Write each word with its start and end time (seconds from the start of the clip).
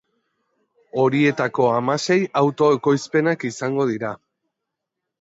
Horietako 1.03 1.69
hamasei 1.75 2.19
auto-ekoizpenak 2.43 3.49
izango 3.55 3.89
dira. 3.95 4.19